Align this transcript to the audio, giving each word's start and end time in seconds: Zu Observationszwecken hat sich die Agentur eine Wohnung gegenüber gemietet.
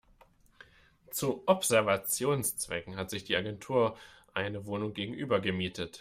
Zu 1.11 1.43
Observationszwecken 1.47 2.95
hat 2.95 3.11
sich 3.11 3.23
die 3.23 3.35
Agentur 3.35 3.95
eine 4.33 4.65
Wohnung 4.65 4.95
gegenüber 4.95 5.39
gemietet. 5.39 5.99